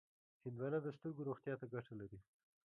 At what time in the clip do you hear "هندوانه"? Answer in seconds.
0.43-0.79